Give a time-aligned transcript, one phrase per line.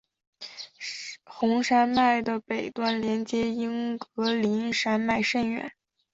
[1.25, 5.73] 红山脉的北端连接英格林山脉甚远。